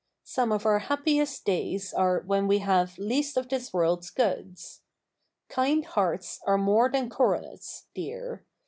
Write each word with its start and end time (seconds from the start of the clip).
Some 0.23 0.51
of 0.51 0.65
our 0.65 0.79
happiest 0.79 1.45
days 1.45 1.93
are 1.93 2.21
when 2.25 2.47
we 2.47 2.57
have 2.57 2.97
least 2.97 3.37
of 3.37 3.49
this 3.49 3.71
world's 3.71 4.09
goods. 4.09 4.81
"Kind 5.47 5.85
hearts 5.85 6.39
are 6.47 6.57
more 6.57 6.89
than 6.89 7.07
coronets," 7.07 7.85
dear. 7.93 8.43